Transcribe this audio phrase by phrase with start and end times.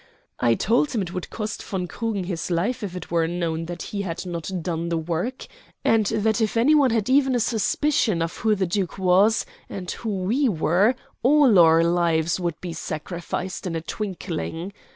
[0.39, 3.83] I told him it would cost von Krugen his life if it were known that
[3.93, 5.45] he had not done the work,
[5.85, 9.91] and that if any one had even a suspicion of who the duke was and
[9.91, 14.73] who we were all our lives would be sacrificed in a twinkling.